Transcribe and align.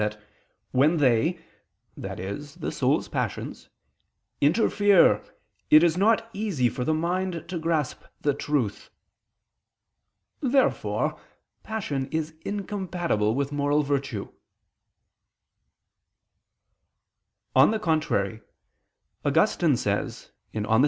that 0.01 0.19
"when 0.71 0.97
they," 0.97 1.37
i.e. 2.03 2.31
the 2.57 2.71
soul's 2.71 3.07
passions, 3.07 3.69
"interfere, 4.41 5.21
it 5.69 5.83
is 5.83 5.95
not 5.95 6.27
easy 6.33 6.69
for 6.69 6.83
the 6.83 6.91
mind 6.91 7.45
to 7.47 7.59
grasp 7.59 8.01
the 8.19 8.33
truth." 8.33 8.89
Therefore 10.41 11.19
passion 11.61 12.07
is 12.09 12.33
incompatible 12.43 13.35
with 13.35 13.51
moral 13.51 13.83
virtue. 13.83 14.29
On 17.55 17.69
the 17.69 17.77
contrary, 17.77 18.41
Augustine 19.23 19.77
says 19.77 20.31
(De 20.51 20.63
Civ. 20.63 20.79